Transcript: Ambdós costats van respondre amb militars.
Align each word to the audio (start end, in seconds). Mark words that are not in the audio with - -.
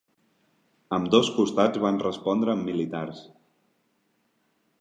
Ambdós 0.97 1.29
costats 1.35 1.83
van 1.85 2.01
respondre 2.05 2.57
amb 2.57 2.67
militars. 2.71 3.23